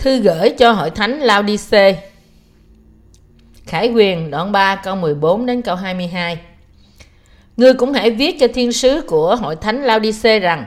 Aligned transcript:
Thư 0.00 0.18
gửi 0.18 0.50
cho 0.50 0.72
hội 0.72 0.90
thánh 0.90 1.20
Laodice 1.20 2.02
Khải 3.66 3.88
quyền, 3.88 4.30
đoạn 4.30 4.52
3 4.52 4.76
câu 4.76 4.96
14 4.96 5.46
đến 5.46 5.62
câu 5.62 5.76
22 5.76 6.38
Ngươi 7.56 7.74
cũng 7.74 7.92
hãy 7.92 8.10
viết 8.10 8.36
cho 8.40 8.46
thiên 8.54 8.72
sứ 8.72 9.00
của 9.06 9.36
hội 9.36 9.56
thánh 9.56 9.82
Laodice 9.82 10.38
rằng, 10.38 10.64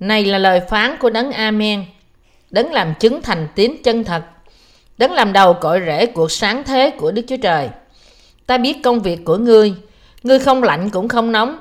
Này 0.00 0.24
là 0.24 0.38
lời 0.38 0.60
phán 0.68 0.96
của 1.00 1.10
đấng 1.10 1.32
Amen, 1.32 1.84
Đấng 2.50 2.72
làm 2.72 2.94
chứng 3.00 3.22
thành 3.22 3.48
tín 3.54 3.76
chân 3.84 4.04
thật, 4.04 4.22
Đấng 4.98 5.12
làm 5.12 5.32
đầu 5.32 5.54
cội 5.54 5.80
rễ 5.86 6.06
cuộc 6.06 6.32
sáng 6.32 6.64
thế 6.64 6.90
của 6.90 7.10
Đức 7.10 7.22
Chúa 7.28 7.36
Trời. 7.36 7.68
Ta 8.46 8.58
biết 8.58 8.76
công 8.82 9.00
việc 9.00 9.24
của 9.24 9.36
ngươi 9.36 9.74
Ngươi 10.22 10.38
không 10.38 10.62
lạnh 10.62 10.90
cũng 10.90 11.08
không 11.08 11.32
nóng, 11.32 11.56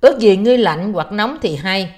Ước 0.00 0.18
gì 0.18 0.36
ngươi 0.36 0.58
lạnh 0.58 0.92
hoặc 0.92 1.12
nóng 1.12 1.38
thì 1.42 1.56
hay. 1.56 1.94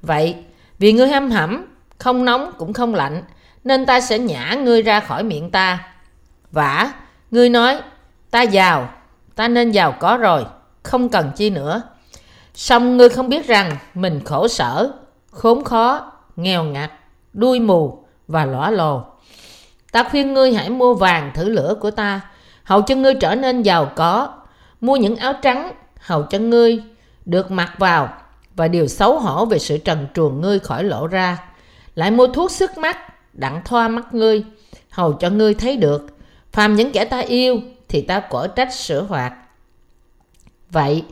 Vậy, 0.00 0.34
vì 0.78 0.92
ngươi 0.92 1.08
ham 1.08 1.30
hẩm 1.30 1.64
Không 1.98 2.24
nóng 2.24 2.52
cũng 2.58 2.72
không 2.72 2.94
lạnh 2.94 3.22
nên 3.64 3.86
ta 3.86 4.00
sẽ 4.00 4.18
nhả 4.18 4.54
ngươi 4.54 4.82
ra 4.82 5.00
khỏi 5.00 5.22
miệng 5.22 5.50
ta. 5.50 5.84
Vả 6.52 6.92
Ngươi 7.30 7.48
nói 7.48 7.80
Ta 8.30 8.42
giàu 8.42 8.88
Ta 9.34 9.48
nên 9.48 9.70
giàu 9.70 9.92
có 10.00 10.16
rồi 10.16 10.44
Không 10.82 11.08
cần 11.08 11.30
chi 11.36 11.50
nữa. 11.50 11.82
Xong 12.54 12.96
ngươi 12.96 13.08
không 13.08 13.28
biết 13.28 13.46
rằng 13.46 13.76
Mình 13.94 14.20
khổ 14.24 14.48
sở 14.48 14.90
Khốn 15.30 15.64
khó 15.64 16.12
Nghèo 16.36 16.64
ngặt 16.64 16.92
Đuôi 17.32 17.60
mù 17.60 18.04
Và 18.28 18.44
lõa 18.44 18.70
lồ. 18.70 19.04
Ta 19.92 20.04
khuyên 20.04 20.34
ngươi 20.34 20.54
hãy 20.54 20.70
mua 20.70 20.94
vàng 20.94 21.30
thử 21.34 21.48
lửa 21.48 21.74
của 21.80 21.90
ta 21.90 22.20
Hầu 22.64 22.82
cho 22.82 22.94
ngươi 22.94 23.14
trở 23.14 23.34
nên 23.34 23.62
giàu 23.62 23.92
có. 23.96 24.28
Mua 24.80 24.96
những 24.96 25.16
áo 25.16 25.32
trắng 25.42 25.72
Hầu 26.00 26.22
cho 26.22 26.38
ngươi 26.38 26.82
được 27.24 27.50
mặc 27.50 27.72
vào 27.78 28.08
và 28.56 28.68
điều 28.68 28.86
xấu 28.86 29.18
hổ 29.18 29.44
về 29.44 29.58
sự 29.58 29.78
trần 29.78 30.06
truồng 30.14 30.40
ngươi 30.40 30.58
khỏi 30.58 30.84
lộ 30.84 31.06
ra. 31.06 31.38
Lại 31.94 32.10
mua 32.10 32.26
thuốc 32.26 32.50
sức 32.50 32.78
mắt, 32.78 32.98
đặng 33.34 33.60
thoa 33.64 33.88
mắt 33.88 34.14
ngươi, 34.14 34.44
hầu 34.90 35.12
cho 35.12 35.30
ngươi 35.30 35.54
thấy 35.54 35.76
được. 35.76 36.06
Phàm 36.52 36.76
những 36.76 36.92
kẻ 36.92 37.04
ta 37.04 37.18
yêu 37.18 37.60
thì 37.88 38.00
ta 38.00 38.20
quở 38.20 38.46
trách 38.46 38.74
sửa 38.74 39.02
hoạt. 39.02 39.32
Vậy, 40.70 41.04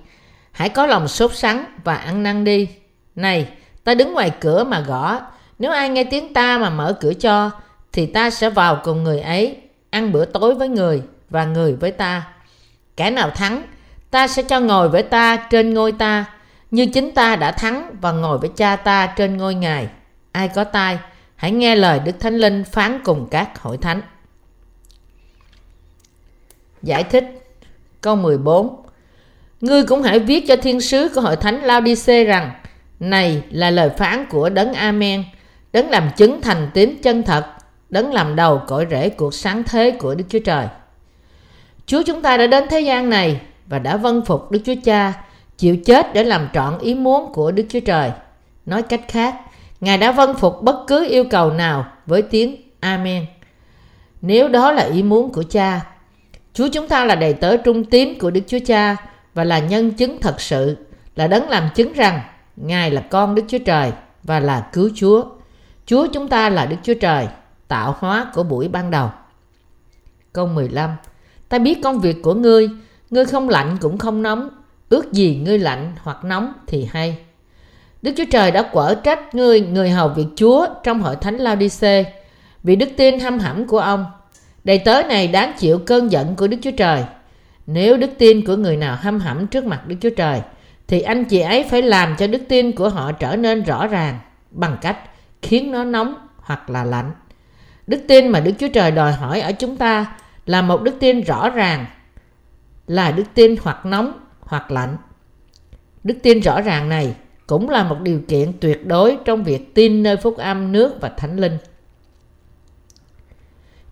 hãy 0.53 0.69
có 0.69 0.87
lòng 0.87 1.09
sốt 1.09 1.35
sắng 1.35 1.65
và 1.85 1.97
ăn 1.97 2.23
năn 2.23 2.45
đi. 2.45 2.69
Này, 3.15 3.49
ta 3.85 3.95
đứng 3.95 4.13
ngoài 4.13 4.33
cửa 4.41 4.65
mà 4.65 4.81
gõ. 4.81 5.21
Nếu 5.59 5.71
ai 5.71 5.89
nghe 5.89 6.05
tiếng 6.05 6.35
ta 6.35 6.59
mà 6.59 6.71
mở 6.71 6.99
cửa 7.01 7.13
cho, 7.15 7.51
thì 7.93 8.07
ta 8.07 8.31
sẽ 8.31 8.51
vào 8.51 8.81
cùng 8.85 9.05
người 9.05 9.21
ấy, 9.21 9.57
ăn 9.91 10.13
bữa 10.13 10.25
tối 10.25 10.55
với 10.55 10.69
người 10.69 11.03
và 11.31 11.45
người 11.45 11.75
với 11.75 11.91
ta. 11.91 12.29
Kẻ 12.97 13.11
nào 13.11 13.31
thắng, 13.31 13.63
ta 14.11 14.29
sẽ 14.29 14.43
cho 14.43 14.61
ngồi 14.61 14.89
với 14.89 15.03
ta 15.03 15.37
trên 15.37 15.75
ngôi 15.75 15.93
ta, 15.93 16.25
như 16.71 16.87
chính 16.87 17.11
ta 17.15 17.37
đã 17.37 17.53
thắng 17.53 17.97
và 18.01 18.13
ngồi 18.13 18.39
với 18.39 18.51
cha 18.57 18.77
ta 18.77 19.07
trên 19.07 19.37
ngôi 19.37 19.55
ngài. 19.55 19.89
Ai 20.33 20.49
có 20.49 20.65
tai, 20.65 20.99
hãy 21.43 21.51
nghe 21.51 21.77
lời 21.77 22.01
Đức 22.05 22.21
Thánh 22.21 22.37
Linh 22.37 22.65
phán 22.65 23.01
cùng 23.05 23.29
các 23.31 23.59
hội 23.59 23.77
thánh. 23.77 24.03
Giải 26.83 27.05
thích, 27.05 27.25
Câu 28.01 28.17
14 28.17 28.77
Ngươi 29.61 29.85
cũng 29.85 30.03
hãy 30.03 30.19
viết 30.19 30.45
cho 30.49 30.57
thiên 30.57 30.81
sứ 30.81 31.09
của 31.15 31.21
hội 31.21 31.37
thánh 31.37 31.63
Laodice 31.63 32.25
rằng, 32.25 32.51
Này 33.01 33.43
là 33.51 33.71
lời 33.71 33.91
phán 33.99 34.27
của 34.31 34.49
Đấng 34.49 34.75
Amen, 34.75 35.25
Đấng 35.73 35.91
làm 35.91 36.11
chứng 36.17 36.41
thành 36.41 36.71
tín 36.75 36.97
chân 37.03 37.23
thật, 37.23 37.47
Đấng 37.91 38.13
làm 38.13 38.37
đầu 38.37 38.63
cội 38.67 38.87
rễ 38.91 39.09
cuộc 39.09 39.35
sáng 39.35 39.63
thế 39.65 39.91
của 39.91 40.15
Đức 40.15 40.25
Chúa 40.29 40.39
Trời. 40.45 40.67
Chúa 41.87 42.03
chúng 42.07 42.23
ta 42.23 42.37
đã 42.37 42.47
đến 42.47 42.65
thế 42.71 42.81
gian 42.81 43.11
này 43.11 43.41
Và 43.67 43.79
đã 43.79 43.97
vâng 43.97 44.25
phục 44.25 44.51
Đức 44.51 44.61
Chúa 44.65 44.75
Cha, 44.85 45.13
Chịu 45.59 45.77
chết 45.85 46.15
để 46.15 46.25
làm 46.25 46.49
trọn 46.55 46.79
ý 46.79 46.95
muốn 46.95 47.33
của 47.33 47.51
Đức 47.51 47.65
Chúa 47.69 47.81
Trời. 47.81 48.11
Nói 48.67 48.83
cách 48.83 49.01
khác 49.09 49.35
Ngài 49.83 49.99
đã 49.99 50.13
vâng 50.13 50.35
phục 50.35 50.63
bất 50.63 50.85
cứ 50.87 51.09
yêu 51.11 51.25
cầu 51.31 51.51
nào 51.51 51.87
với 52.07 52.23
tiếng 52.23 52.57
Amen 52.81 53.27
Nếu 54.21 54.49
đó 54.49 54.73
là 54.73 54.83
ý 54.83 55.03
muốn 55.03 55.33
của 55.33 55.43
cha 55.43 55.81
Chúa 56.55 56.69
chúng 56.73 56.89
ta 56.89 57.05
là 57.05 57.15
đầy 57.15 57.35
tớ 57.35 57.57
trung 57.57 57.85
tín 57.85 58.19
của 58.19 58.31
Đức 58.31 58.41
Chúa 58.47 58.59
Cha 58.67 58.97
và 59.35 59.45
là 59.45 59.59
nhân 59.59 59.91
chứng 59.93 60.21
thật 60.21 60.41
sự, 60.41 60.77
là 61.17 61.27
đấng 61.27 61.49
làm 61.49 61.69
chứng 61.75 61.93
rằng 61.93 62.21
Ngài 62.57 62.91
là 62.91 63.01
con 63.01 63.35
Đức 63.35 63.43
Chúa 63.49 63.59
Trời 63.59 63.93
và 64.23 64.41
là 64.41 64.69
cứu 64.73 64.91
Chúa. 64.95 65.25
Chúa 65.87 66.07
chúng 66.13 66.29
ta 66.29 66.49
là 66.49 66.67
Đức 66.67 66.77
Chúa 66.83 66.95
Trời, 66.95 67.29
tạo 67.69 67.97
hóa 67.99 68.27
của 68.35 68.43
buổi 68.43 68.69
ban 68.69 68.91
đầu. 68.91 69.11
Câu 70.33 70.47
15 70.47 70.91
Ta 71.49 71.59
biết 71.59 71.79
công 71.83 72.01
việc 72.01 72.23
của 72.23 72.35
ngươi, 72.35 72.71
ngươi 73.11 73.25
không 73.25 73.49
lạnh 73.49 73.77
cũng 73.81 73.99
không 73.99 74.23
nóng, 74.23 74.49
ước 74.89 75.13
gì 75.13 75.37
ngươi 75.45 75.59
lạnh 75.59 75.93
hoặc 76.03 76.25
nóng 76.25 76.53
thì 76.67 76.89
hay. 76.93 77.19
Đức 78.03 78.13
Chúa 78.17 78.25
Trời 78.31 78.51
đã 78.51 78.63
quở 78.63 78.95
trách 78.95 79.35
ngươi, 79.35 79.61
người 79.61 79.91
hầu 79.91 80.09
việc 80.09 80.27
Chúa 80.37 80.67
trong 80.85 81.01
hội 81.01 81.17
thánh 81.17 81.37
Laodice, 81.37 82.13
vì 82.63 82.77
đức 82.77 82.89
tin 82.97 83.21
hăm 83.21 83.39
hẩm 83.39 83.67
của 83.67 83.79
ông 83.79 84.07
Đầy 84.65 84.79
tớ 84.79 85.03
này 85.09 85.29
đáng 85.29 85.53
chịu 85.59 85.79
cơn 85.79 86.13
giận 86.13 86.37
của 86.37 86.47
Đức 86.47 86.57
Chúa 86.63 86.71
Trời. 86.71 87.05
Nếu 87.67 87.97
đức 87.97 88.11
tin 88.19 88.47
của 88.47 88.57
người 88.57 88.77
nào 88.77 88.97
hâm 89.01 89.21
hẩm 89.21 89.47
trước 89.47 89.65
mặt 89.65 89.87
Đức 89.87 89.97
Chúa 90.01 90.11
Trời, 90.11 90.41
thì 90.89 91.01
anh 91.01 91.25
chị 91.25 91.41
ấy 91.41 91.65
phải 91.71 91.83
làm 91.83 92.17
cho 92.19 92.27
đức 92.27 92.43
tin 92.49 92.73
của 92.73 92.89
họ 92.89 93.13
trở 93.13 93.37
nên 93.37 93.63
rõ 93.63 93.87
ràng 93.87 94.19
bằng 94.51 94.77
cách 94.81 94.99
khiến 95.43 95.71
nó 95.71 95.85
nóng 95.85 96.15
hoặc 96.37 96.71
là 96.71 96.85
lạnh. 96.85 97.13
Đức 97.87 98.05
tin 98.09 98.29
mà 98.29 98.41
Đức 98.41 98.53
Chúa 98.59 98.69
Trời 98.69 98.91
đòi 98.91 99.13
hỏi 99.13 99.41
ở 99.41 99.53
chúng 99.53 99.77
ta 99.77 100.17
là 100.47 100.63
một 100.63 100.83
đức 100.83 100.95
tin 101.01 101.21
rõ 101.21 101.51
ràng, 101.51 101.87
là 102.87 103.11
đức 103.11 103.25
tin 103.35 103.57
hoặc 103.63 103.87
nóng 103.87 104.13
hoặc 104.41 104.71
lạnh. 104.71 104.97
Đức 106.05 106.15
tin 106.23 106.41
rõ 106.41 106.61
ràng 106.61 106.89
này 106.89 107.15
cũng 107.53 107.71
là 107.71 107.85
một 107.85 108.01
điều 108.01 108.21
kiện 108.29 108.53
tuyệt 108.61 108.87
đối 108.87 109.19
trong 109.25 109.45
việc 109.45 109.75
tin 109.75 110.03
nơi 110.03 110.17
phúc 110.17 110.37
âm 110.37 110.73
nước 110.73 111.01
và 111.01 111.09
thánh 111.09 111.37
linh. 111.37 111.59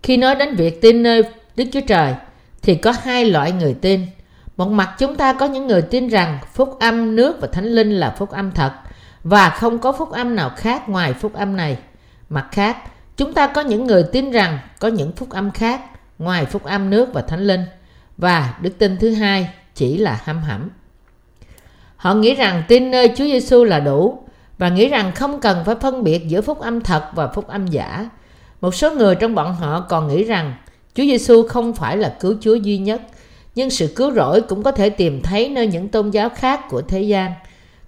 Khi 0.02 0.16
nói 0.16 0.34
đến 0.34 0.54
việc 0.54 0.80
tin 0.80 1.02
nơi 1.02 1.22
Đức 1.56 1.64
Chúa 1.72 1.80
Trời 1.88 2.14
thì 2.62 2.74
có 2.74 2.94
hai 3.02 3.24
loại 3.24 3.52
người 3.52 3.74
tin. 3.74 4.06
Một 4.56 4.68
mặt 4.68 4.94
chúng 4.98 5.16
ta 5.16 5.32
có 5.32 5.46
những 5.46 5.66
người 5.66 5.82
tin 5.82 6.08
rằng 6.08 6.38
phúc 6.54 6.76
âm 6.80 7.16
nước 7.16 7.40
và 7.40 7.48
thánh 7.52 7.64
linh 7.64 7.90
là 7.90 8.14
phúc 8.18 8.30
âm 8.30 8.50
thật 8.50 8.72
và 9.24 9.50
không 9.50 9.78
có 9.78 9.92
phúc 9.92 10.10
âm 10.10 10.36
nào 10.36 10.50
khác 10.56 10.88
ngoài 10.88 11.12
phúc 11.12 11.34
âm 11.34 11.56
này. 11.56 11.78
Mặt 12.28 12.48
khác, 12.52 12.76
chúng 13.16 13.32
ta 13.32 13.46
có 13.46 13.60
những 13.60 13.86
người 13.86 14.04
tin 14.12 14.30
rằng 14.30 14.58
có 14.78 14.88
những 14.88 15.12
phúc 15.12 15.30
âm 15.30 15.50
khác 15.50 15.80
ngoài 16.18 16.46
phúc 16.46 16.64
âm 16.64 16.90
nước 16.90 17.08
và 17.12 17.22
thánh 17.22 17.40
linh 17.40 17.64
và 18.16 18.54
đức 18.62 18.78
tin 18.78 18.96
thứ 18.96 19.14
hai 19.14 19.50
chỉ 19.74 19.96
là 19.96 20.20
hăm 20.24 20.42
hẩm. 20.42 20.68
Họ 22.00 22.14
nghĩ 22.14 22.34
rằng 22.34 22.62
tin 22.68 22.90
nơi 22.90 23.08
Chúa 23.16 23.24
Giêsu 23.24 23.64
là 23.64 23.80
đủ 23.80 24.18
và 24.58 24.68
nghĩ 24.68 24.88
rằng 24.88 25.12
không 25.14 25.40
cần 25.40 25.64
phải 25.64 25.74
phân 25.80 26.04
biệt 26.04 26.28
giữa 26.28 26.40
phúc 26.40 26.60
âm 26.60 26.80
thật 26.80 27.04
và 27.14 27.28
phúc 27.28 27.48
âm 27.48 27.66
giả 27.66 28.08
một 28.60 28.74
số 28.74 28.90
người 28.90 29.14
trong 29.14 29.34
bọn 29.34 29.54
họ 29.54 29.86
còn 29.88 30.08
nghĩ 30.08 30.24
rằng 30.24 30.54
Chúa 30.94 31.02
Giêsu 31.02 31.48
không 31.48 31.72
phải 31.72 31.96
là 31.96 32.16
cứu 32.20 32.34
Chúa 32.40 32.54
duy 32.54 32.78
nhất, 32.78 33.02
nhưng 33.54 33.70
sự 33.70 33.92
cứu 33.96 34.12
rỗi 34.12 34.40
cũng 34.40 34.62
có 34.62 34.72
thể 34.72 34.90
tìm 34.90 35.22
thấy 35.22 35.48
nơi 35.48 35.66
những 35.66 35.88
tôn 35.88 36.10
giáo 36.10 36.28
khác 36.28 36.60
của 36.70 36.82
thế 36.82 37.02
gian. 37.02 37.32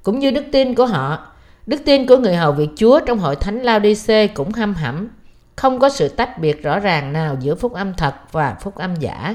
Cũng 0.02 0.18
như 0.18 0.30
đức 0.30 0.44
tin 0.52 0.74
của 0.74 0.86
họ, 0.86 1.26
đức 1.66 1.80
tin 1.84 2.06
của 2.06 2.16
người 2.16 2.36
hầu 2.36 2.52
việc 2.52 2.68
Chúa 2.76 3.00
trong 3.00 3.18
hội 3.18 3.36
thánh 3.36 3.58
Laodice 3.62 4.26
cũng 4.26 4.52
hăm 4.52 4.74
hẩm, 4.74 5.08
không 5.56 5.78
có 5.78 5.88
sự 5.88 6.08
tách 6.08 6.38
biệt 6.38 6.62
rõ 6.62 6.78
ràng 6.78 7.12
nào 7.12 7.36
giữa 7.40 7.54
phúc 7.54 7.72
âm 7.72 7.94
thật 7.94 8.14
và 8.32 8.56
phúc 8.60 8.74
âm 8.74 8.96
giả. 8.96 9.34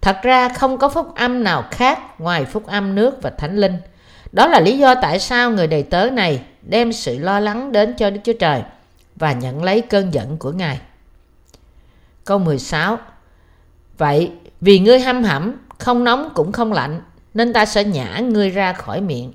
Thật 0.00 0.16
ra 0.22 0.48
không 0.48 0.78
có 0.78 0.88
phúc 0.88 1.14
âm 1.14 1.44
nào 1.44 1.64
khác 1.70 2.20
ngoài 2.20 2.44
phúc 2.44 2.66
âm 2.66 2.94
nước 2.94 3.22
và 3.22 3.30
thánh 3.30 3.56
linh. 3.56 3.76
Đó 4.32 4.46
là 4.46 4.60
lý 4.60 4.78
do 4.78 4.94
tại 4.94 5.18
sao 5.18 5.50
người 5.50 5.66
đầy 5.66 5.82
tớ 5.82 6.10
này 6.10 6.42
đem 6.62 6.92
sự 6.92 7.18
lo 7.18 7.40
lắng 7.40 7.72
đến 7.72 7.94
cho 7.98 8.10
Đức 8.10 8.20
Chúa 8.24 8.32
Trời– 8.32 8.62
và 9.16 9.32
nhận 9.32 9.64
lấy 9.64 9.80
cơn 9.80 10.14
giận 10.14 10.36
của 10.38 10.52
Ngài. 10.52 10.80
Câu 12.24 12.38
16 12.38 12.98
Vậy 13.98 14.32
vì 14.60 14.78
ngươi 14.78 15.00
hăm 15.00 15.24
hẩm, 15.24 15.54
không 15.78 16.04
nóng 16.04 16.30
cũng 16.34 16.52
không 16.52 16.72
lạnh, 16.72 17.00
nên 17.34 17.52
ta 17.52 17.66
sẽ 17.66 17.84
nhả 17.84 18.18
ngươi 18.18 18.50
ra 18.50 18.72
khỏi 18.72 19.00
miệng. 19.00 19.32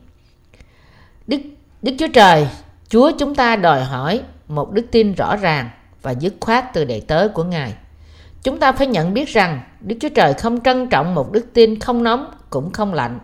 Đức, 1.27 1.41
Đức 1.81 1.91
Chúa 1.99 2.07
Trời, 2.13 2.47
Chúa 2.89 3.11
chúng 3.19 3.35
ta 3.35 3.55
đòi 3.55 3.83
hỏi 3.83 4.21
một 4.47 4.71
đức 4.71 4.85
tin 4.91 5.13
rõ 5.13 5.35
ràng 5.35 5.69
và 6.01 6.11
dứt 6.11 6.33
khoát 6.39 6.73
từ 6.73 6.85
đệ 6.85 7.01
tớ 7.01 7.27
của 7.27 7.43
Ngài. 7.43 7.73
Chúng 8.43 8.59
ta 8.59 8.71
phải 8.71 8.88
nhận 8.88 9.13
biết 9.13 9.29
rằng 9.29 9.61
Đức 9.81 9.95
Chúa 10.01 10.09
Trời 10.09 10.33
không 10.33 10.61
trân 10.61 10.89
trọng 10.89 11.15
một 11.15 11.31
đức 11.31 11.45
tin 11.53 11.79
không 11.79 12.03
nóng 12.03 12.31
cũng 12.49 12.71
không 12.71 12.93
lạnh. 12.93 13.19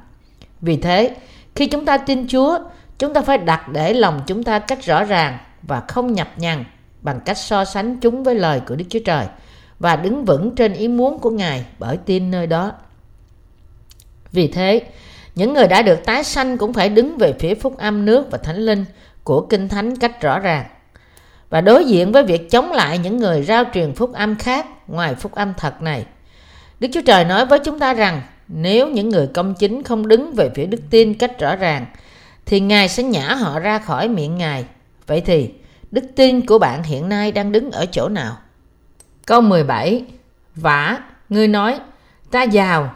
Vì 0.61 0.77
thế, 0.77 1.15
khi 1.57 1.65
chúng 1.67 1.85
ta 1.85 1.97
tin 1.97 2.27
Chúa, 2.27 2.59
chúng 2.99 3.13
ta 3.13 3.21
phải 3.21 3.37
đặt 3.37 3.69
để 3.69 3.93
lòng 3.93 4.21
chúng 4.27 4.43
ta 4.43 4.59
cách 4.59 4.85
rõ 4.85 5.03
ràng 5.03 5.37
và 5.61 5.81
không 5.87 6.13
nhập 6.13 6.29
nhằn 6.37 6.63
bằng 7.01 7.19
cách 7.25 7.37
so 7.37 7.65
sánh 7.65 7.99
chúng 7.99 8.23
với 8.23 8.35
lời 8.35 8.61
của 8.67 8.75
Đức 8.75 8.85
Chúa 8.89 8.99
Trời 9.05 9.25
và 9.79 9.95
đứng 9.95 10.25
vững 10.25 10.55
trên 10.55 10.73
ý 10.73 10.87
muốn 10.87 11.19
của 11.19 11.29
Ngài 11.29 11.65
bởi 11.79 11.97
tin 11.97 12.31
nơi 12.31 12.47
đó. 12.47 12.71
Vì 14.31 14.47
thế, 14.47 14.81
những 15.35 15.53
người 15.53 15.67
đã 15.67 15.81
được 15.81 16.05
tái 16.05 16.23
sanh 16.23 16.57
cũng 16.57 16.73
phải 16.73 16.89
đứng 16.89 17.17
về 17.17 17.33
phía 17.39 17.55
phúc 17.55 17.77
âm 17.77 18.05
nước 18.05 18.31
và 18.31 18.37
thánh 18.37 18.57
linh 18.57 18.85
của 19.23 19.41
Kinh 19.41 19.69
Thánh 19.69 19.95
cách 19.95 20.21
rõ 20.21 20.39
ràng 20.39 20.65
và 21.49 21.61
đối 21.61 21.85
diện 21.85 22.11
với 22.11 22.23
việc 22.23 22.51
chống 22.51 22.71
lại 22.71 22.97
những 22.97 23.17
người 23.17 23.43
rao 23.43 23.63
truyền 23.73 23.93
phúc 23.93 24.13
âm 24.13 24.35
khác 24.35 24.65
ngoài 24.87 25.15
phúc 25.15 25.31
âm 25.35 25.53
thật 25.57 25.81
này. 25.81 26.05
Đức 26.79 26.87
Chúa 26.93 27.01
Trời 27.05 27.25
nói 27.25 27.45
với 27.45 27.59
chúng 27.59 27.79
ta 27.79 27.93
rằng 27.93 28.21
nếu 28.47 28.89
những 28.89 29.09
người 29.09 29.27
công 29.27 29.53
chính 29.53 29.83
không 29.83 30.07
đứng 30.07 30.33
về 30.33 30.49
phía 30.55 30.65
đức 30.65 30.81
tin 30.89 31.13
cách 31.13 31.39
rõ 31.39 31.55
ràng 31.55 31.85
thì 32.45 32.59
Ngài 32.59 32.89
sẽ 32.89 33.03
nhả 33.03 33.35
họ 33.35 33.59
ra 33.59 33.79
khỏi 33.79 34.07
miệng 34.07 34.37
Ngài 34.37 34.65
Vậy 35.07 35.21
thì, 35.21 35.53
đức 35.91 36.03
tin 36.15 36.45
của 36.45 36.59
bạn 36.59 36.83
hiện 36.83 37.09
nay 37.09 37.31
đang 37.31 37.51
đứng 37.51 37.71
ở 37.71 37.85
chỗ 37.85 38.09
nào? 38.09 38.37
Câu 39.25 39.41
17 39.41 40.05
Vả, 40.55 40.99
ngươi 41.29 41.47
nói, 41.47 41.79
ta 42.31 42.43
giàu, 42.43 42.95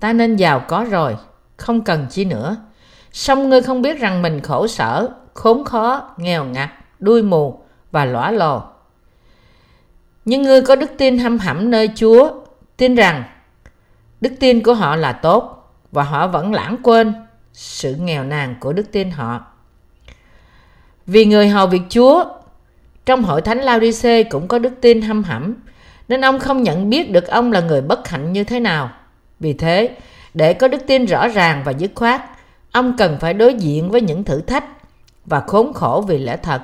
ta 0.00 0.12
nên 0.12 0.36
giàu 0.36 0.64
có 0.68 0.86
rồi, 0.90 1.16
không 1.56 1.84
cần 1.84 2.06
chi 2.10 2.24
nữa. 2.24 2.56
Song 3.12 3.48
ngươi 3.48 3.62
không 3.62 3.82
biết 3.82 4.00
rằng 4.00 4.22
mình 4.22 4.40
khổ 4.40 4.66
sở, 4.66 5.08
khốn 5.34 5.64
khó, 5.64 6.14
nghèo 6.16 6.44
ngặt, 6.44 6.70
đuôi 6.98 7.22
mù 7.22 7.60
và 7.90 8.04
lõa 8.04 8.30
lồ. 8.30 8.62
Nhưng 10.24 10.42
ngươi 10.42 10.62
có 10.62 10.76
đức 10.76 10.90
tin 10.98 11.18
hâm 11.18 11.38
hẳm 11.38 11.70
nơi 11.70 11.90
Chúa, 11.94 12.30
tin 12.76 12.94
rằng 12.94 13.24
đức 14.22 14.32
tin 14.40 14.62
của 14.62 14.74
họ 14.74 14.96
là 14.96 15.12
tốt 15.12 15.72
và 15.92 16.02
họ 16.02 16.26
vẫn 16.26 16.52
lãng 16.52 16.76
quên 16.82 17.14
sự 17.52 17.94
nghèo 17.94 18.24
nàn 18.24 18.54
của 18.60 18.72
đức 18.72 18.92
tin 18.92 19.10
họ. 19.10 19.46
Vì 21.06 21.24
người 21.24 21.48
hầu 21.48 21.66
việc 21.66 21.82
Chúa 21.88 22.24
trong 23.04 23.22
hội 23.22 23.40
thánh 23.40 23.58
Laodice 23.58 24.22
cũng 24.22 24.48
có 24.48 24.58
đức 24.58 24.72
tin 24.80 25.02
hâm 25.02 25.24
hẩm, 25.24 25.54
nên 26.08 26.20
ông 26.20 26.38
không 26.38 26.62
nhận 26.62 26.90
biết 26.90 27.10
được 27.10 27.26
ông 27.26 27.52
là 27.52 27.60
người 27.60 27.80
bất 27.80 28.08
hạnh 28.08 28.32
như 28.32 28.44
thế 28.44 28.60
nào. 28.60 28.90
Vì 29.40 29.52
thế, 29.52 29.96
để 30.34 30.54
có 30.54 30.68
đức 30.68 30.82
tin 30.86 31.06
rõ 31.06 31.28
ràng 31.28 31.62
và 31.64 31.72
dứt 31.72 31.90
khoát, 31.94 32.22
ông 32.72 32.96
cần 32.98 33.16
phải 33.20 33.34
đối 33.34 33.54
diện 33.54 33.90
với 33.90 34.00
những 34.00 34.24
thử 34.24 34.40
thách 34.40 34.64
và 35.24 35.40
khốn 35.40 35.72
khổ 35.72 36.04
vì 36.08 36.18
lẽ 36.18 36.36
thật 36.36 36.62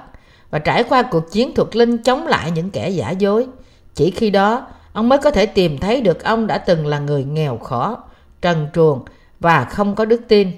và 0.51 0.59
trải 0.59 0.83
qua 0.83 1.03
cuộc 1.03 1.33
chiến 1.33 1.55
thuộc 1.55 1.77
linh 1.77 1.99
chống 1.99 2.27
lại 2.27 2.51
những 2.51 2.71
kẻ 2.71 2.89
giả 2.89 3.11
dối. 3.11 3.47
Chỉ 3.95 4.11
khi 4.11 4.31
đó, 4.31 4.67
ông 4.93 5.09
mới 5.09 5.19
có 5.19 5.31
thể 5.31 5.47
tìm 5.47 5.79
thấy 5.79 6.01
được 6.01 6.25
ông 6.25 6.47
đã 6.47 6.59
từng 6.59 6.87
là 6.87 6.99
người 6.99 7.25
nghèo 7.25 7.59
khó, 7.59 7.99
trần 8.41 8.69
truồng 8.75 9.05
và 9.41 9.65
không 9.65 9.95
có 9.95 10.05
đức 10.05 10.21
tin. 10.29 10.53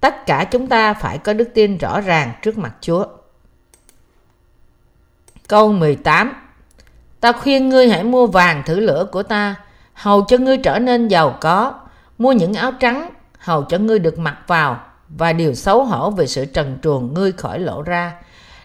Tất 0.00 0.26
cả 0.26 0.44
chúng 0.50 0.66
ta 0.66 0.94
phải 0.94 1.18
có 1.18 1.32
đức 1.32 1.48
tin 1.54 1.78
rõ 1.78 2.00
ràng 2.00 2.32
trước 2.42 2.58
mặt 2.58 2.74
Chúa. 2.80 3.06
Câu 5.48 5.72
18 5.72 6.32
Ta 7.20 7.32
khuyên 7.32 7.68
ngươi 7.68 7.88
hãy 7.88 8.04
mua 8.04 8.26
vàng 8.26 8.62
thử 8.66 8.80
lửa 8.80 9.06
của 9.12 9.22
ta, 9.22 9.54
hầu 9.94 10.24
cho 10.28 10.36
ngươi 10.36 10.56
trở 10.56 10.78
nên 10.78 11.08
giàu 11.08 11.38
có, 11.40 11.74
mua 12.18 12.32
những 12.32 12.54
áo 12.54 12.72
trắng, 12.80 13.10
hầu 13.38 13.62
cho 13.62 13.78
ngươi 13.78 13.98
được 13.98 14.18
mặc 14.18 14.36
vào, 14.46 14.80
và 15.08 15.32
điều 15.32 15.54
xấu 15.54 15.84
hổ 15.84 16.10
về 16.10 16.26
sự 16.26 16.44
trần 16.44 16.78
truồng 16.82 17.14
ngươi 17.14 17.32
khỏi 17.32 17.58
lộ 17.58 17.82
ra. 17.82 18.12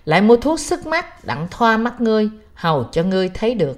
Lại 0.06 0.22
mua 0.22 0.38
thuốc 0.38 0.60
sức 0.60 0.88
mắt, 0.88 1.26
đặng 1.26 1.48
thoa 1.52 1.78
mắt 1.78 2.02
ngươi, 2.02 2.30
hầu 2.54 2.84
cho 2.84 3.04
ngươi 3.04 3.30
thấy 3.30 3.56
được. 3.56 3.78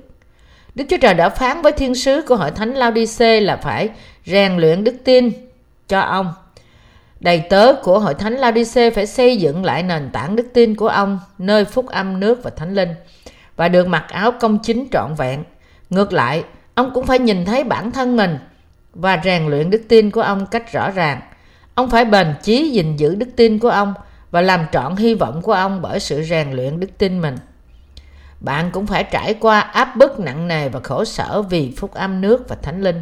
Đức 0.76 0.84
Chúa 0.90 0.98
Trời 0.98 1.14
đã 1.14 1.30
phán 1.30 1.62
với 1.62 1.72
thiên 1.72 1.96
sứ 1.96 2.22
của 2.28 2.36
hội 2.36 2.52
thánh 2.52 2.74
Laodice 2.74 3.40
là 3.40 3.58
phải 3.58 3.90
rèn 4.26 4.58
luyện 4.58 4.84
đức 4.84 4.96
tin 5.04 5.32
cho 5.88 6.00
ông. 6.00 6.34
Đầy 7.20 7.44
tớ 7.50 7.74
của 7.84 8.00
hội 8.00 8.14
thánh 8.14 8.34
Laodice 8.34 8.90
phải 8.90 9.08
xây 9.08 9.38
dựng 9.38 9.66
lại 9.66 9.84
nền 9.84 10.10
tảng 10.14 10.36
đức 10.36 10.48
tin 10.54 10.76
của 10.76 10.88
ông 10.88 11.20
nơi 11.38 11.66
phúc 11.66 11.88
âm 11.88 12.20
nước 12.20 12.44
và 12.44 12.50
thánh 12.50 12.74
linh 12.74 12.90
và 13.56 13.68
được 13.68 13.88
mặc 13.88 14.06
áo 14.10 14.32
công 14.32 14.60
chính 14.64 14.88
trọn 14.92 15.14
vẹn. 15.18 15.44
Ngược 15.90 16.14
lại, 16.14 16.44
ông 16.76 16.92
cũng 16.94 17.06
phải 17.06 17.20
nhìn 17.20 17.46
thấy 17.46 17.64
bản 17.64 17.92
thân 17.92 18.18
mình 18.18 18.38
và 18.94 19.22
rèn 19.24 19.48
luyện 19.48 19.70
đức 19.70 19.82
tin 19.88 20.12
của 20.12 20.22
ông 20.22 20.46
cách 20.46 20.74
rõ 20.74 20.92
ràng. 20.92 21.22
Ông 21.76 21.90
phải 21.90 22.06
bền 22.06 22.34
chí 22.44 22.70
gìn 22.70 22.96
giữ 22.96 23.16
đức 23.16 23.30
tin 23.36 23.60
của 23.60 23.70
ông 23.70 23.94
và 24.32 24.42
làm 24.42 24.66
trọn 24.72 24.96
hy 24.96 25.14
vọng 25.14 25.42
của 25.42 25.54
ông 25.54 25.82
bởi 25.82 26.00
sự 26.00 26.24
rèn 26.24 26.52
luyện 26.52 26.80
đức 26.80 26.98
tin 26.98 27.22
mình. 27.22 27.36
Bạn 28.44 28.70
cũng 28.72 28.88
phải 28.88 29.04
trải 29.04 29.34
qua 29.34 29.60
áp 29.60 29.96
bức 29.96 30.20
nặng 30.20 30.48
nề 30.48 30.70
và 30.70 30.80
khổ 30.80 31.06
sở 31.06 31.42
vì 31.42 31.74
phúc 31.78 31.94
âm 31.94 32.22
nước 32.22 32.50
và 32.50 32.56
thánh 32.56 32.82
linh. 32.82 33.02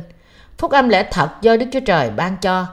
Phúc 0.58 0.72
âm 0.72 0.90
lẽ 0.90 1.08
thật 1.12 1.30
do 1.42 1.58
Đức 1.58 1.66
Chúa 1.72 1.80
Trời 1.80 2.10
ban 2.10 2.38
cho. 2.38 2.66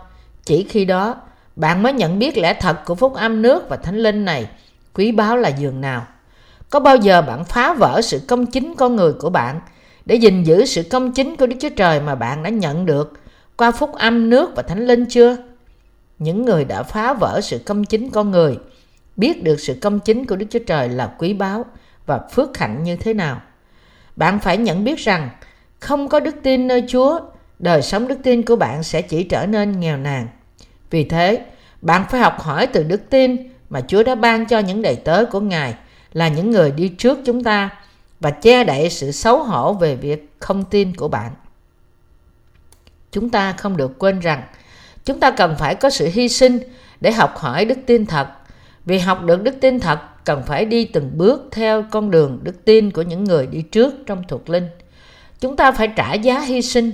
Chỉ 0.44 0.66
khi 0.68 0.84
đó, 0.84 1.16
bạn 1.56 1.82
mới 1.82 1.92
nhận 1.92 2.18
biết 2.18 2.38
lẽ 2.38 2.54
thật 2.54 2.84
của 2.84 2.94
phúc 2.94 3.14
âm 3.14 3.42
nước 3.42 3.68
và 3.68 3.76
thánh 3.76 3.96
linh 3.96 4.24
này 4.24 4.48
quý 4.94 5.12
báu 5.12 5.36
là 5.36 5.48
giường 5.48 5.80
nào. 5.80 6.06
Có 6.70 6.80
bao 6.80 6.96
giờ 6.96 7.22
bạn 7.22 7.44
phá 7.44 7.74
vỡ 7.74 8.00
sự 8.02 8.20
công 8.28 8.46
chính 8.46 8.74
con 8.74 8.96
người 8.96 9.12
của 9.12 9.30
bạn 9.30 9.60
để 10.04 10.14
gìn 10.14 10.42
giữ 10.42 10.64
sự 10.64 10.82
công 10.82 11.12
chính 11.12 11.36
của 11.36 11.46
Đức 11.46 11.56
Chúa 11.60 11.68
Trời 11.76 12.00
mà 12.00 12.14
bạn 12.14 12.42
đã 12.42 12.50
nhận 12.50 12.86
được 12.86 13.12
qua 13.56 13.70
phúc 13.70 13.92
âm 13.94 14.30
nước 14.30 14.50
và 14.56 14.62
thánh 14.62 14.86
linh 14.86 15.06
chưa? 15.06 15.36
Những 16.18 16.44
người 16.44 16.64
đã 16.64 16.82
phá 16.82 17.12
vỡ 17.12 17.40
sự 17.42 17.58
công 17.66 17.84
chính 17.84 18.10
con 18.10 18.30
người 18.30 18.58
biết 19.16 19.44
được 19.44 19.60
sự 19.60 19.76
công 19.82 20.00
chính 20.00 20.24
của 20.24 20.36
Đức 20.36 20.46
Chúa 20.50 20.58
Trời 20.66 20.88
là 20.88 21.14
quý 21.18 21.32
báu 21.32 21.64
và 22.08 22.20
phước 22.32 22.58
hạnh 22.58 22.82
như 22.82 22.96
thế 22.96 23.14
nào. 23.14 23.40
Bạn 24.16 24.38
phải 24.38 24.56
nhận 24.56 24.84
biết 24.84 24.98
rằng 24.98 25.30
không 25.80 26.08
có 26.08 26.20
đức 26.20 26.34
tin 26.42 26.66
nơi 26.66 26.84
Chúa, 26.88 27.20
đời 27.58 27.82
sống 27.82 28.08
đức 28.08 28.18
tin 28.22 28.42
của 28.42 28.56
bạn 28.56 28.82
sẽ 28.82 29.02
chỉ 29.02 29.22
trở 29.22 29.46
nên 29.46 29.80
nghèo 29.80 29.96
nàn. 29.96 30.28
Vì 30.90 31.04
thế, 31.04 31.44
bạn 31.82 32.04
phải 32.10 32.20
học 32.20 32.40
hỏi 32.40 32.66
từ 32.66 32.82
đức 32.82 33.10
tin 33.10 33.36
mà 33.70 33.80
Chúa 33.80 34.02
đã 34.02 34.14
ban 34.14 34.46
cho 34.46 34.58
những 34.58 34.82
đầy 34.82 34.96
tớ 34.96 35.24
của 35.24 35.40
Ngài 35.40 35.74
là 36.12 36.28
những 36.28 36.50
người 36.50 36.70
đi 36.70 36.88
trước 36.88 37.18
chúng 37.24 37.44
ta 37.44 37.70
và 38.20 38.30
che 38.30 38.64
đậy 38.64 38.90
sự 38.90 39.10
xấu 39.10 39.42
hổ 39.42 39.72
về 39.72 39.96
việc 39.96 40.32
không 40.38 40.64
tin 40.64 40.96
của 40.96 41.08
bạn. 41.08 41.32
Chúng 43.12 43.30
ta 43.30 43.52
không 43.52 43.76
được 43.76 43.98
quên 43.98 44.20
rằng 44.20 44.42
chúng 45.04 45.20
ta 45.20 45.30
cần 45.30 45.56
phải 45.58 45.74
có 45.74 45.90
sự 45.90 46.08
hy 46.12 46.28
sinh 46.28 46.58
để 47.00 47.12
học 47.12 47.36
hỏi 47.36 47.64
đức 47.64 47.78
tin 47.86 48.06
thật. 48.06 48.28
Vì 48.88 48.98
học 48.98 49.24
được 49.24 49.42
đức 49.42 49.54
tin 49.60 49.80
thật, 49.80 50.24
cần 50.24 50.42
phải 50.46 50.64
đi 50.64 50.84
từng 50.84 51.10
bước 51.14 51.48
theo 51.52 51.84
con 51.90 52.10
đường 52.10 52.38
đức 52.42 52.64
tin 52.64 52.90
của 52.90 53.02
những 53.02 53.24
người 53.24 53.46
đi 53.46 53.62
trước 53.62 53.94
trong 54.06 54.22
thuộc 54.28 54.50
linh. 54.50 54.68
Chúng 55.40 55.56
ta 55.56 55.72
phải 55.72 55.88
trả 55.96 56.14
giá 56.14 56.40
hy 56.40 56.62
sinh. 56.62 56.92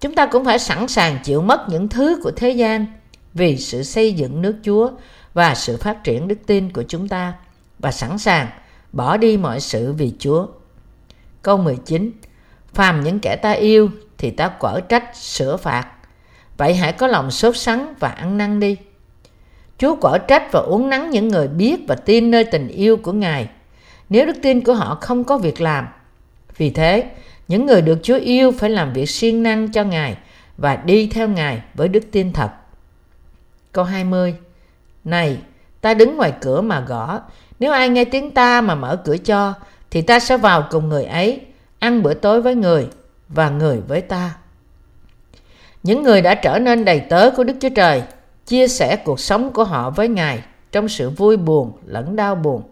Chúng 0.00 0.14
ta 0.14 0.26
cũng 0.26 0.44
phải 0.44 0.58
sẵn 0.58 0.88
sàng 0.88 1.18
chịu 1.24 1.42
mất 1.42 1.68
những 1.68 1.88
thứ 1.88 2.20
của 2.22 2.30
thế 2.30 2.50
gian 2.50 2.86
vì 3.34 3.56
sự 3.56 3.82
xây 3.82 4.12
dựng 4.12 4.42
nước 4.42 4.56
Chúa 4.62 4.90
và 5.34 5.54
sự 5.54 5.76
phát 5.76 6.04
triển 6.04 6.28
đức 6.28 6.38
tin 6.46 6.72
của 6.72 6.82
chúng 6.88 7.08
ta 7.08 7.34
và 7.78 7.92
sẵn 7.92 8.18
sàng 8.18 8.46
bỏ 8.92 9.16
đi 9.16 9.36
mọi 9.36 9.60
sự 9.60 9.92
vì 9.92 10.12
Chúa. 10.18 10.46
Câu 11.42 11.56
19 11.56 12.10
Phàm 12.74 13.04
những 13.04 13.18
kẻ 13.20 13.36
ta 13.36 13.50
yêu 13.50 13.90
thì 14.18 14.30
ta 14.30 14.48
quở 14.48 14.80
trách 14.80 15.16
sửa 15.16 15.56
phạt. 15.56 15.86
Vậy 16.56 16.74
hãy 16.74 16.92
có 16.92 17.06
lòng 17.06 17.30
sốt 17.30 17.56
sắng 17.56 17.94
và 18.00 18.08
ăn 18.08 18.38
năn 18.38 18.60
đi. 18.60 18.76
Chúa 19.78 19.96
quở 19.96 20.18
trách 20.18 20.52
và 20.52 20.60
uống 20.60 20.88
nắng 20.88 21.10
những 21.10 21.28
người 21.28 21.48
biết 21.48 21.80
và 21.88 21.94
tin 21.94 22.30
nơi 22.30 22.44
tình 22.44 22.68
yêu 22.68 22.96
của 22.96 23.12
Ngài 23.12 23.48
nếu 24.08 24.26
đức 24.26 24.36
tin 24.42 24.60
của 24.60 24.74
họ 24.74 24.98
không 25.00 25.24
có 25.24 25.38
việc 25.38 25.60
làm. 25.60 25.86
Vì 26.56 26.70
thế, 26.70 27.10
những 27.48 27.66
người 27.66 27.82
được 27.82 27.98
Chúa 28.02 28.18
yêu 28.18 28.52
phải 28.58 28.70
làm 28.70 28.92
việc 28.92 29.10
siêng 29.10 29.42
năng 29.42 29.72
cho 29.72 29.84
Ngài 29.84 30.16
và 30.56 30.76
đi 30.76 31.06
theo 31.06 31.28
Ngài 31.28 31.62
với 31.74 31.88
đức 31.88 32.04
tin 32.12 32.32
thật. 32.32 32.50
Câu 33.72 33.84
20 33.84 34.34
Này, 35.04 35.38
ta 35.80 35.94
đứng 35.94 36.16
ngoài 36.16 36.32
cửa 36.40 36.60
mà 36.60 36.80
gõ, 36.80 37.20
nếu 37.60 37.72
ai 37.72 37.88
nghe 37.88 38.04
tiếng 38.04 38.30
ta 38.30 38.60
mà 38.60 38.74
mở 38.74 38.96
cửa 39.04 39.16
cho, 39.16 39.54
thì 39.90 40.02
ta 40.02 40.20
sẽ 40.20 40.36
vào 40.36 40.68
cùng 40.70 40.88
người 40.88 41.04
ấy, 41.04 41.40
ăn 41.78 42.02
bữa 42.02 42.14
tối 42.14 42.42
với 42.42 42.54
người 42.54 42.88
và 43.28 43.50
người 43.50 43.80
với 43.88 44.00
ta. 44.00 44.34
Những 45.82 46.02
người 46.02 46.22
đã 46.22 46.34
trở 46.34 46.58
nên 46.58 46.84
đầy 46.84 47.00
tớ 47.00 47.30
của 47.30 47.44
Đức 47.44 47.54
Chúa 47.60 47.68
Trời 47.68 48.02
chia 48.52 48.68
sẻ 48.68 48.96
cuộc 48.96 49.20
sống 49.20 49.52
của 49.52 49.64
họ 49.64 49.90
với 49.90 50.08
Ngài 50.08 50.42
trong 50.72 50.88
sự 50.88 51.10
vui 51.10 51.36
buồn 51.36 51.72
lẫn 51.86 52.16
đau 52.16 52.34
buồn, 52.34 52.62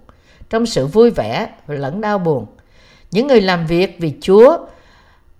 trong 0.50 0.66
sự 0.66 0.86
vui 0.86 1.10
vẻ 1.10 1.48
lẫn 1.66 2.00
đau 2.00 2.18
buồn. 2.18 2.46
Những 3.10 3.26
người 3.26 3.40
làm 3.40 3.66
việc 3.66 3.96
vì 3.98 4.14
Chúa 4.20 4.58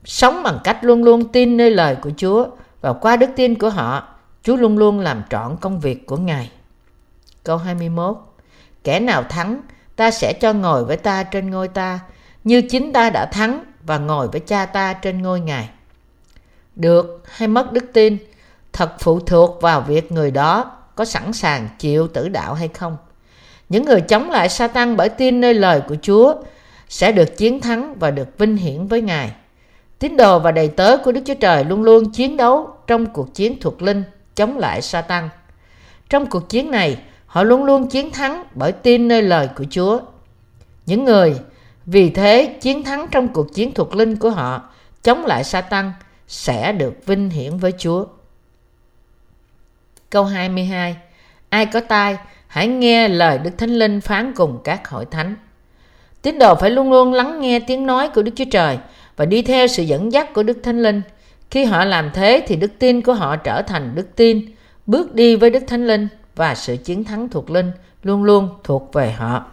sống 0.04 0.42
bằng 0.42 0.58
cách 0.64 0.84
luôn 0.84 1.04
luôn 1.04 1.32
tin 1.32 1.56
nơi 1.56 1.70
lời 1.70 1.96
của 2.02 2.10
Chúa 2.16 2.46
và 2.80 2.92
qua 2.92 3.16
đức 3.16 3.30
tin 3.36 3.54
của 3.54 3.70
họ, 3.70 4.08
Chúa 4.42 4.56
luôn 4.56 4.78
luôn 4.78 5.00
làm 5.00 5.22
trọn 5.30 5.56
công 5.60 5.80
việc 5.80 6.06
của 6.06 6.16
Ngài. 6.16 6.50
Câu 7.44 7.56
21 7.56 8.16
Kẻ 8.84 9.00
nào 9.00 9.22
thắng, 9.22 9.60
ta 9.96 10.10
sẽ 10.10 10.32
cho 10.40 10.52
ngồi 10.52 10.84
với 10.84 10.96
ta 10.96 11.22
trên 11.22 11.50
ngôi 11.50 11.68
ta, 11.68 12.00
như 12.44 12.62
chính 12.62 12.92
ta 12.92 13.10
đã 13.10 13.26
thắng 13.26 13.64
và 13.82 13.98
ngồi 13.98 14.28
với 14.28 14.40
cha 14.40 14.66
ta 14.66 14.92
trên 14.92 15.22
ngôi 15.22 15.40
Ngài. 15.40 15.68
Được 16.76 17.22
hay 17.26 17.48
mất 17.48 17.72
đức 17.72 17.84
tin 17.92 18.16
thật 18.72 18.92
phụ 18.98 19.20
thuộc 19.20 19.62
vào 19.62 19.80
việc 19.80 20.12
người 20.12 20.30
đó 20.30 20.72
có 20.94 21.04
sẵn 21.04 21.32
sàng 21.32 21.68
chịu 21.78 22.08
tử 22.08 22.28
đạo 22.28 22.54
hay 22.54 22.68
không. 22.68 22.96
Những 23.68 23.84
người 23.84 24.00
chống 24.00 24.30
lại 24.30 24.48
Satan 24.48 24.96
bởi 24.96 25.08
tin 25.08 25.40
nơi 25.40 25.54
lời 25.54 25.82
của 25.88 25.96
Chúa 26.02 26.34
sẽ 26.88 27.12
được 27.12 27.36
chiến 27.36 27.60
thắng 27.60 27.94
và 27.98 28.10
được 28.10 28.38
vinh 28.38 28.56
hiển 28.56 28.86
với 28.86 29.02
Ngài. 29.02 29.32
Tín 29.98 30.16
đồ 30.16 30.38
và 30.38 30.52
đầy 30.52 30.68
tớ 30.68 30.96
của 30.96 31.12
Đức 31.12 31.20
Chúa 31.26 31.34
Trời 31.34 31.64
luôn 31.64 31.82
luôn 31.82 32.10
chiến 32.12 32.36
đấu 32.36 32.68
trong 32.86 33.06
cuộc 33.06 33.34
chiến 33.34 33.60
thuộc 33.60 33.82
linh 33.82 34.02
chống 34.34 34.58
lại 34.58 34.82
Satan. 34.82 35.28
Trong 36.08 36.26
cuộc 36.26 36.48
chiến 36.48 36.70
này, 36.70 36.98
họ 37.26 37.42
luôn 37.42 37.64
luôn 37.64 37.88
chiến 37.88 38.10
thắng 38.10 38.44
bởi 38.54 38.72
tin 38.72 39.08
nơi 39.08 39.22
lời 39.22 39.48
của 39.56 39.64
Chúa. 39.70 40.00
Những 40.86 41.04
người 41.04 41.34
vì 41.86 42.10
thế 42.10 42.56
chiến 42.60 42.84
thắng 42.84 43.06
trong 43.10 43.28
cuộc 43.28 43.54
chiến 43.54 43.74
thuộc 43.74 43.94
linh 43.94 44.16
của 44.16 44.30
họ 44.30 44.70
chống 45.02 45.26
lại 45.26 45.44
Satan 45.44 45.92
sẽ 46.28 46.72
được 46.72 47.06
vinh 47.06 47.30
hiển 47.30 47.56
với 47.56 47.72
Chúa. 47.78 48.04
Câu 50.10 50.24
22 50.24 50.96
Ai 51.48 51.66
có 51.66 51.80
tai, 51.80 52.16
hãy 52.46 52.66
nghe 52.66 53.08
lời 53.08 53.38
Đức 53.38 53.50
Thánh 53.58 53.70
Linh 53.70 54.00
phán 54.00 54.32
cùng 54.36 54.60
các 54.64 54.88
hội 54.88 55.04
thánh. 55.10 55.34
Tín 56.22 56.38
đồ 56.38 56.54
phải 56.54 56.70
luôn 56.70 56.90
luôn 56.90 57.12
lắng 57.12 57.40
nghe 57.40 57.60
tiếng 57.60 57.86
nói 57.86 58.08
của 58.08 58.22
Đức 58.22 58.32
Chúa 58.36 58.44
Trời 58.50 58.78
và 59.16 59.24
đi 59.24 59.42
theo 59.42 59.66
sự 59.66 59.82
dẫn 59.82 60.12
dắt 60.12 60.34
của 60.34 60.42
Đức 60.42 60.58
Thánh 60.62 60.82
Linh. 60.82 61.02
Khi 61.50 61.64
họ 61.64 61.84
làm 61.84 62.10
thế 62.14 62.44
thì 62.46 62.56
đức 62.56 62.70
tin 62.78 63.02
của 63.02 63.14
họ 63.14 63.36
trở 63.36 63.62
thành 63.62 63.92
đức 63.94 64.16
tin, 64.16 64.40
bước 64.86 65.14
đi 65.14 65.36
với 65.36 65.50
Đức 65.50 65.62
Thánh 65.66 65.86
Linh 65.86 66.08
và 66.36 66.54
sự 66.54 66.76
chiến 66.76 67.04
thắng 67.04 67.28
thuộc 67.28 67.50
linh 67.50 67.70
luôn 68.02 68.24
luôn 68.24 68.48
thuộc 68.64 68.92
về 68.92 69.12
họ. 69.12 69.44